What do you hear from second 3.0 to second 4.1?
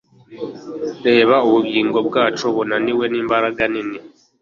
nimbaraga nini